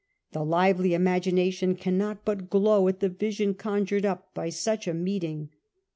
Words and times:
The 0.31 0.43
lively 0.43 0.95
imagination 0.95 1.75
cannot 1.75 2.25
but 2.25 2.49
glow 2.49 2.87
at 2.87 3.01
the 3.01 3.07
vision 3.09 3.53
conjured 3.53 4.03
up 4.03 4.33
by 4.33 4.49
such 4.49 4.87
a 4.87 4.95
meeting. 4.95 5.49